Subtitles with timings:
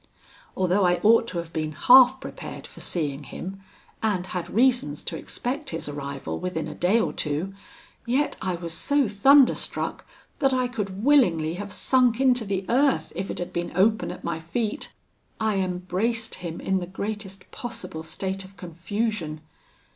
[0.57, 3.61] Although I ought to have been half prepared for seeing him,
[4.01, 7.53] and had reasons to expect his arrival within a day or two,
[8.07, 10.07] yet I was so thunderstruck,
[10.39, 14.23] that I could willingly have sunk into the earth, if it had been open at
[14.23, 14.91] my feet.
[15.39, 19.41] I embraced him in the greatest possible state of confusion.